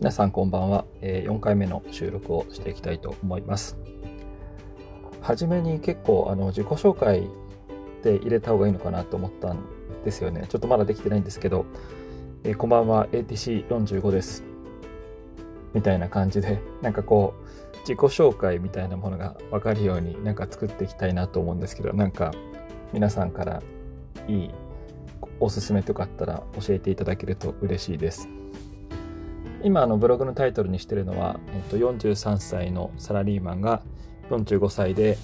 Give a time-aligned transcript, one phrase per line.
[0.00, 3.76] 皆さんこんばんは、え4回目の収録をしていきたいと思います。
[5.20, 7.28] はじめに結構あの自己紹介
[8.02, 9.58] で入れた方がいいのかなと思ったん
[10.02, 10.46] ですよね。
[10.48, 11.66] ちょっとまだできてないんですけど、
[12.44, 13.08] え、こんばんは。
[13.08, 14.42] ATC45 です。
[15.74, 17.34] みたいな感じでなんかこ
[17.74, 22.32] う自己紹介みたいなものが分かるようになんか作っていきたいなと思うんですけどなんか
[22.94, 23.62] 皆さんから
[24.28, 24.50] いい
[25.40, 28.39] おすすめとかあったら教えていただけると嬉しいです。
[29.62, 33.82] 今あのブログのタイトルにしてるのは、えっと、43歳のサラリーマンが
[34.30, 35.18] 45歳で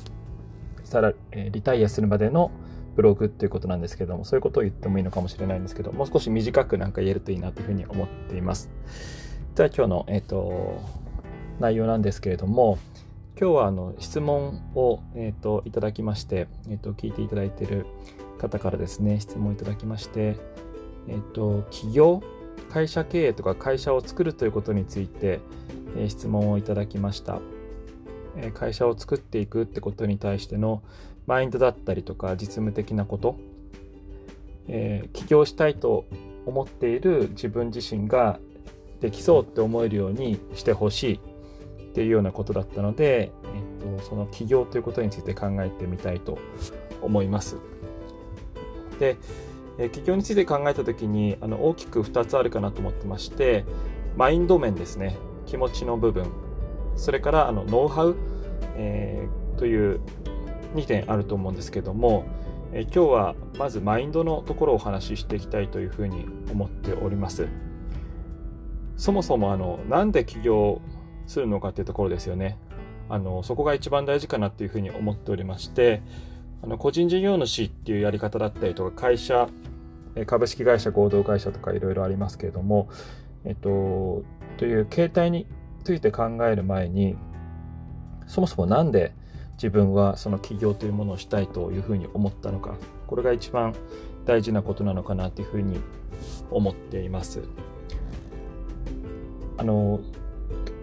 [0.84, 2.50] サラ、えリタイアするまでの
[2.96, 8.70] ブログっていうことなんですけどもそういうことを言ってもいいのかもしれないんですけどもう少し短くなんか言えるといいなというふうに思っています。
[9.54, 10.80] じゃあ今日の、えっと、
[11.60, 12.78] 内容なんですけれども
[13.40, 17.86] 今日はあの質問を、えっと、いただきまして、えっと、聞いていただいている
[18.38, 20.36] 方からですね質問いただきまして
[21.08, 22.22] えっと起業
[22.70, 25.40] 会社経営とか会社を作るということについて、
[25.96, 27.40] え質問をいただきました、
[28.36, 30.82] え会社を作っていくってことに対しての
[31.26, 33.36] マインドだったりとか実務的なこと、
[34.68, 36.06] えー、起業したいと
[36.46, 38.38] 思っている自分自身が
[39.00, 43.32] できそうって思えるようにしてほしいっていうようなことだったので、
[43.82, 46.38] えっと、その起業ということについて考えてみたいと
[47.02, 47.56] 思います。
[49.00, 49.16] で、
[49.78, 53.64] え起業について考えた時にあの大きく2つあるかなと思ってまして
[54.16, 55.16] マインド面ですね。
[55.46, 56.26] 気持ちの部分。
[56.96, 58.16] それからあのノウハウ、
[58.76, 60.00] えー、という
[60.74, 62.24] 2点あると思うんですけども、
[62.72, 67.46] え今日はまずマインドのところをお話ししていきたいというふうに思っております。
[68.96, 70.80] そもそもあのなんで起業
[71.26, 72.58] するのかっていうところですよね。
[73.08, 76.02] あのそこが一番大事かなっていうふうに思っておりまして
[76.62, 79.48] あの個人事業主っていうやり方だったりとか会社
[80.26, 82.88] 株式会社合同会社とかいろいろありますけれども、
[83.44, 84.24] えっと、
[84.56, 85.46] という形態に
[85.84, 87.16] ついて考える前に
[88.26, 89.12] そもそも何で
[89.54, 93.74] 自分はその起業というものをしたいというふうに思ったのかこれが一番
[94.24, 95.80] 大事なことなのかなというふうに
[96.50, 97.42] 思っています。
[99.58, 100.00] あの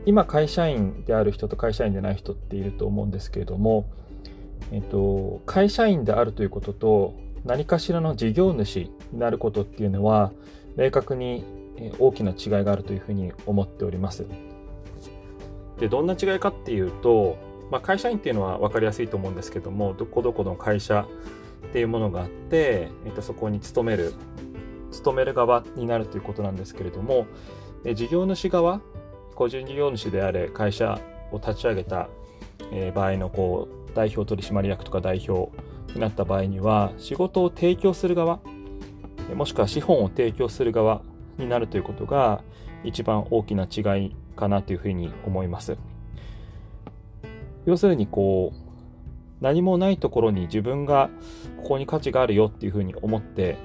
[0.06, 3.90] 今会社員である人と会社員でない人っていると思うんですけれども
[4.72, 7.16] えっと、会社員であるということと
[7.46, 10.32] 何かしらの事業主になることっていうのは
[10.78, 11.44] 明確に
[12.00, 14.26] 大きな違いがあるというふうに思っております。
[15.80, 17.38] でどんな違いかっていうと、
[17.72, 21.08] まあ、会社員っていうのは分かりやすいと思うんですけどもどこどこの会社
[21.68, 24.14] っていうものがあって、えっと、そこに勤める
[24.92, 27.26] 勤める側になるということなんですけれども
[27.96, 28.80] 事業主側
[29.36, 32.08] 個人事業主であれ会社を立ち上げた
[32.94, 35.52] 場合のこう代表取締役とか代表
[35.94, 38.40] になった場合には仕事を提供する側
[39.36, 41.02] もしくは資本を提供する側
[41.38, 42.44] になるということが
[42.84, 45.78] 一番大きな違いかなというふうに思います。
[47.66, 48.64] 要するにこう
[49.42, 51.10] 何もないところに自分が
[51.58, 53.58] ここに価値があるよっていうふうに思って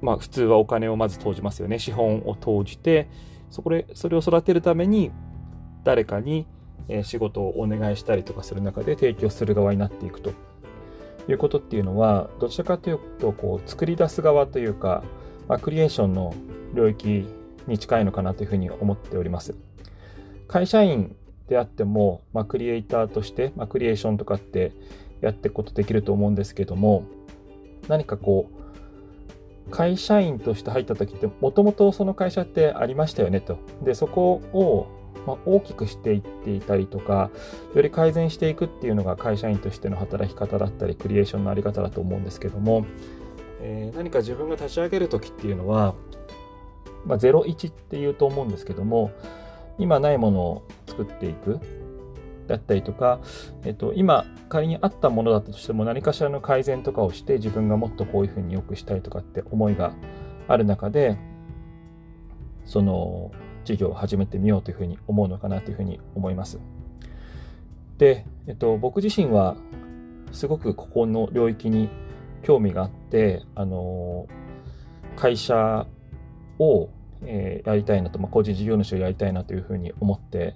[0.00, 3.08] まあ普通はお金をまず投じますよね資本を投じて
[3.50, 5.10] そこでそれを育てるために
[5.84, 6.46] 誰かに
[6.88, 10.32] え仕事をお願いしたりとかする中で提供する側になっていくと
[11.28, 15.02] いうことっていうのはどちらかというとこう作り出す側というか、
[15.48, 16.34] まあ、クリエーションの
[16.74, 17.26] 領域
[17.66, 19.54] に近いのかなというふうに思っております。
[20.48, 21.16] 会社員
[21.48, 24.72] であっても、まあ、クリエイターとして、まあ、クリエーションとかって
[25.20, 27.04] やっていくことできると思うんですけども
[27.88, 33.58] 何かこう会社員として入った時ってもともとその会社ってありましたよねと。
[33.82, 34.86] でそこを
[35.26, 37.30] まあ、大きくしていっていたりとか、
[37.74, 42.86] より改善していくっていうのが会社員としての働き方だったり、クリエーションのあり方だと思うんですけども、
[43.60, 45.94] えー、何か自分が立ち上げる時っていうのは、
[47.06, 49.10] まあ、01っていうと思うんですけども、
[49.78, 51.60] 今ないものを作っていく
[52.46, 53.20] だったりとか、
[53.64, 59.94] えっと、今仮にあったものだったとしても何かしらの改善とかをして自分がもっとこういうふうに良くしたいとかって思いが
[60.46, 61.18] ある中で
[62.64, 63.32] その
[63.64, 66.60] 事業を始めてみようというふうに思うのかなというふうに思います。
[67.98, 69.56] で、えっと、僕自身は
[70.32, 71.88] すごくここの領域に
[72.42, 74.26] 興味があって、あの、
[75.16, 75.86] 会社
[76.58, 76.88] を、
[77.22, 80.54] えー、やりたいなと、まあ、個人事業主をやりたいなというふうに思って、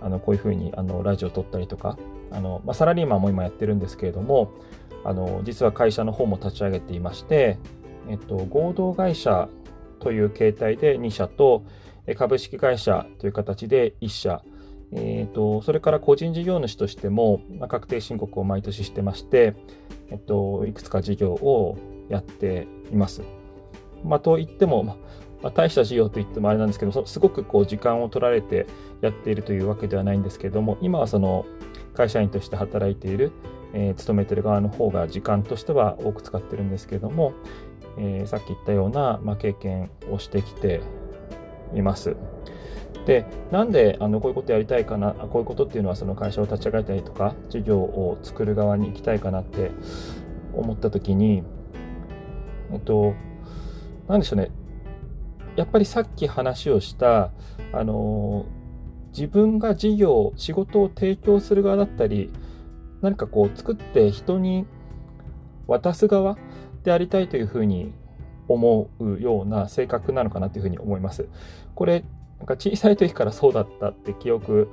[0.00, 1.96] あのこういうふうにあのラジオを撮ったりとか、
[2.30, 4.52] あのまあ、サラリーマンも今やってるんですけれども、
[5.02, 7.58] あの実は会社の方も立ち上げていまして、
[8.08, 9.48] えっと、合同会社
[10.00, 11.64] という形態で2社と、
[12.14, 14.42] 株式会社という形で1社、
[14.92, 19.54] えーと、それから個人事業主としても、ま、確定申告を毎年してまして、
[20.10, 21.78] えっと、いくつか事業を
[22.08, 23.22] やっています。
[24.04, 24.96] まあ、といっても、ま
[25.42, 28.66] あ、大した事業といってもあれなんですけど、すごくこう時間を取られて
[29.00, 31.46] やっているというわけではないんですけれども、今はその
[31.94, 33.32] 会社員として働いている、
[33.72, 37.32] えー、勤めてる側の方が時間としては多く使ってるんですけれども、
[37.98, 40.80] えー、さっき言ったような、まあ、経験をしてきて
[41.74, 42.16] います。
[43.06, 49.70] で、なんであのこういうことやりたいかな、こういうことっていうのはその会社を立ち上げたりとか、事業を作る側に行きたいかなって
[50.54, 51.42] 思った時に、
[52.72, 53.14] えっと、
[54.08, 54.50] なんでしょうね。
[55.56, 57.30] やっぱりさっき話をした、
[57.72, 58.46] あの、
[59.12, 62.30] 自分が事業、仕事を提供する側だったり、
[63.02, 64.66] 何かこう作って人に
[65.66, 66.36] 渡す側
[66.82, 67.92] でありたいというふうに
[68.48, 71.28] 思うような性格なのかなというふうに思います。
[71.74, 72.04] これ、
[72.38, 74.70] なんか小さい時からそうだったって記憶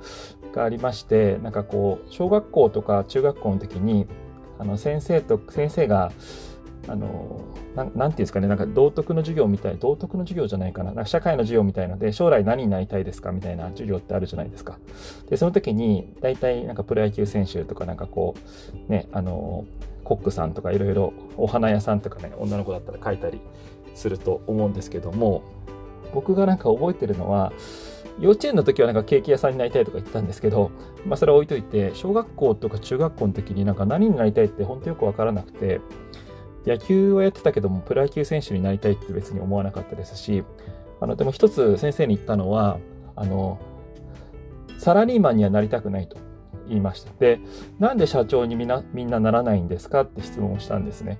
[0.52, 4.06] がありまして、なんかこう、小学校とか中学校の時に、
[4.58, 6.12] あの先生と、先生が、
[6.88, 7.40] あの、
[7.76, 14.78] ななんていうんですかね、なんか道徳の授業みたい、道徳の授業じゃないかな、なんか社会の授業みたいので、将来何になりたいですかみたいな授業ってあるじゃないですか。
[15.28, 18.34] で、その時に、大体なんかプロ野球選手とかなんかこ
[18.88, 19.64] う、ね、あの、
[20.04, 23.40] コックさんとかいろいろお花屋さんとかね、女の子だったら書いたり
[23.94, 25.42] すると思うんですけども、
[26.12, 27.52] 僕がなんか覚えてるのは、
[28.20, 30.70] 幼稚園の時はなんかケーキ屋さんになりたいとか言ってたんですけど、
[31.06, 35.80] まあそれは置いといて、小学校とか中学校の時になんか何になりたいって本当よくわからなくて、
[36.66, 40.44] 野球はやってたけども、プロ野球選手になりたいって別に思わなかったですし、
[41.00, 42.78] あの、でも一つ先生に言ったのは、
[43.16, 43.58] あの、
[44.78, 46.16] サラリーマンにはなりたくないと
[46.68, 47.12] 言いました。
[47.18, 47.40] で、
[47.78, 51.18] なんで社長にみんな、みんなならないんですかって質問をしたんですね。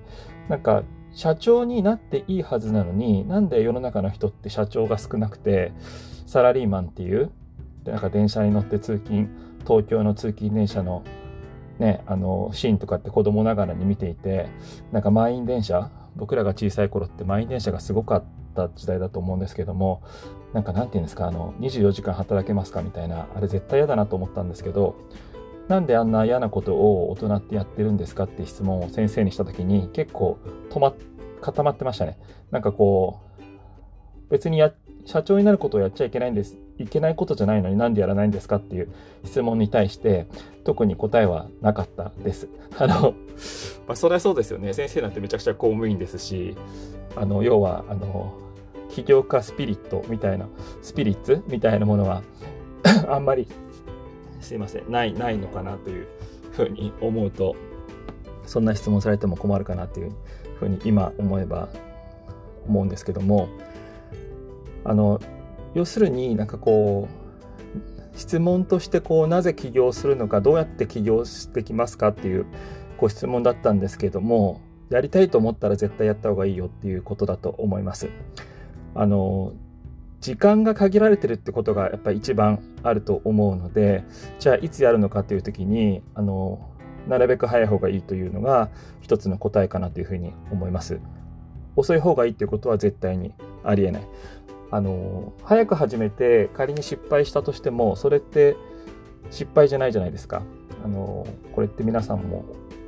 [0.49, 5.71] なんか、社長になっていいはずなのに、なんで世の中の人って社長が少なくて、
[6.25, 7.31] サラリーマンっていう、
[7.85, 9.27] なんか電車に乗って通勤、
[9.67, 11.03] 東京の通勤電車の
[11.79, 14.47] ね、あの、シーンとかって子供ながらに見ていて、
[14.91, 18.23] なんか満員電車、僕らが小さい頃って満員電車がすごかっ
[18.55, 20.01] た時代だと思うんですけども、
[20.53, 24.95] なんかなんて言うんですか、あの、24時間働けますかみたいな、あれ絶対嫌だなと思ったんですけど、
[25.67, 30.37] なんであんな嫌なことを大人ってやってるんですかって質問を先生にした時に結構
[30.69, 30.93] 止ま、
[31.41, 32.19] 固まってましたね。
[32.51, 34.73] なんかこう、別にや、
[35.05, 36.57] 社長になることをやっちゃいけないんです。
[36.79, 38.89] いけないことじゃないのになんでやらないんですかっていう
[39.23, 40.27] 質問に対して
[40.63, 42.47] 特に答えはなかったです。
[42.77, 43.13] あの、
[43.87, 44.73] まあ、そりゃそうですよね。
[44.73, 46.55] 先生なんてめちゃくちゃ公務員ですし、
[47.15, 48.33] あの、要は、あの、
[48.89, 50.47] 起業家スピリットみたいな、
[50.81, 52.23] スピリッツみたいなものは
[53.09, 53.47] あんまり
[54.41, 56.07] すいません、ない、ないのかなという
[56.51, 57.55] ふうに思うと、
[58.45, 60.11] そんな質問されても困るかなという
[60.59, 61.69] ふうに今思えば
[62.67, 63.47] 思うんですけども、
[64.83, 65.19] あの、
[65.73, 72.45] 要するになんかこう、質問としてこう、なぜ起業するのか、どうやって起業してきますかっていう
[72.97, 78.09] ご質問だったんですけども、やりたいと思ったら絶対やった方がいいよっていうことだと思います。
[78.95, 79.53] あの、
[80.23, 84.05] 時間が限られてるってことがやっぱり一番あると思うので
[84.39, 86.71] じゃあいつやるのかという時にあの
[87.09, 88.69] なるべく早い方がいいというのが
[89.01, 91.01] 一つの答えかなというふうに思います
[91.75, 93.33] 遅い方がいいっていうことは絶対に
[93.65, 94.07] ありえない
[94.73, 98.55] あの早く始めて仮に失敗したとしてもそれって
[99.29, 100.41] 失敗じゃないじゃないですか。
[100.83, 102.43] あのこれって皆さんも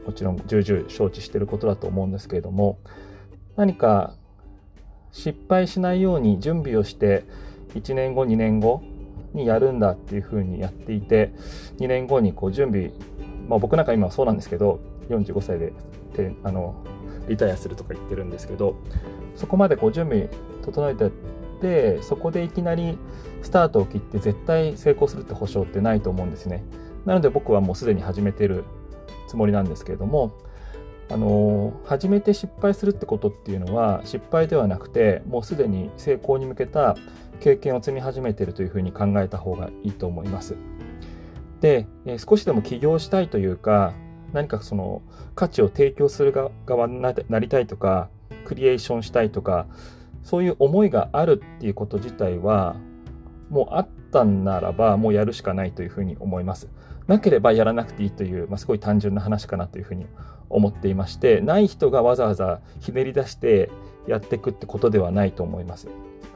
[0.07, 2.79] もちろん重々承知してることだと思うんですけれども
[3.55, 4.15] 何か
[5.11, 7.23] 失敗しないように準備をして
[7.75, 8.81] 1年後2年後
[9.35, 11.33] にやるんだっていうふうにやっていて
[11.77, 12.92] 2年後にこう準備、
[13.47, 15.71] まあ、僕なんか今はそうなんですけど45歳で
[16.44, 16.83] あの
[17.30, 18.75] リタイアするとか言ってるんですけど
[19.35, 20.30] そこまでこう準備
[20.63, 21.11] 整えて
[21.57, 22.97] ってそこでいきなり
[23.42, 26.64] スタートを切って絶対成功するって保証ってないと思うんですね
[27.06, 28.66] なので僕はもうすでに始めてる
[29.28, 30.38] つもりなんですけれども
[31.09, 36.95] あの初めて失敗するってことっていうのは失敗ではなくてもうすでに成功に向けた
[37.40, 40.56] 経験を積み始めているというふうに考えた方がいいと思います。
[41.62, 43.94] で、え少しでも起業したいというか
[44.33, 45.02] 何かその
[45.35, 46.33] 価値を提供する
[46.66, 48.09] 側になりたいとか
[48.45, 49.68] クリエーションしたいとか
[50.25, 52.75] そういう思いがあるっていうこと自体は
[53.49, 56.67] もうあったんならばもうやるしかないというふうに思います。
[57.07, 60.07] なければやらなくていいという、まあ、すごい単純な話かなというふうに
[60.49, 63.69] 思っていまして、ない人がわざわざひねり出して
[64.07, 65.87] やっていくってことではないと思います。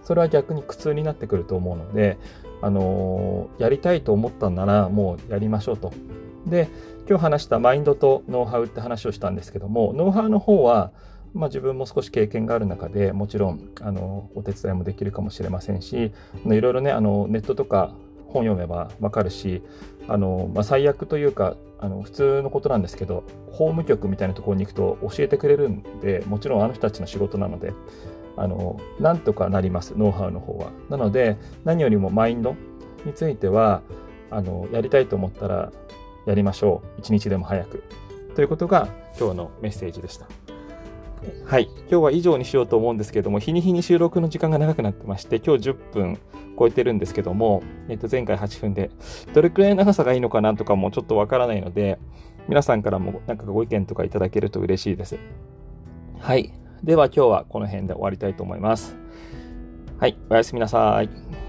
[0.04, 2.20] それは逆に苦痛になってくると思うので、
[2.62, 5.92] あのー、やりたいと思ったんならもうやりましょうと。
[6.46, 6.70] で、
[7.08, 10.92] 今日話したマインドとノウハウって話をしたんですけども、ノウハウの方は、
[11.34, 16.12] まあ、自分も少し経験がある中でもちろんあのお手伝いもできるかもしれませんし
[16.46, 17.94] いろいろねあのネットとか
[18.28, 19.62] 本読めばわかるし
[20.08, 27.74] あの、まあ、最悪というかあの普通のことなんですけど法務局みたいなところに行くと教えてくれるんでもちろんあの人たちの仕事なので
[28.40, 30.72] あの、なんとかなります、ノウハウの方は。
[30.90, 32.56] なので、何よりもマインド
[33.06, 33.82] については、
[34.32, 35.74] あの、やりたいと思ったら
[36.26, 37.00] やりましょう。
[37.02, 37.84] 一日でも早く。
[38.36, 38.88] ということが
[39.20, 40.28] 今日のメッセージでした。
[41.46, 41.64] はい。
[41.64, 46.20] 今日は以上にしようと思うんですけども、日に日に収録の時間が長くなってまして、今日10分
[46.58, 48.92] 超えてるんですけども、えっと、前回8分で、
[49.34, 52.00] どれくらいの長さがいいのかなとかもちょっとわからないので、
[52.48, 55.18] 皆さんからもなんかご意見とかいただけると嬉しいです。
[56.20, 56.54] はい。
[56.84, 58.96] では今日はこの辺で終わりたいと思います。
[60.00, 60.18] はい。
[60.30, 61.49] おやすみなさい。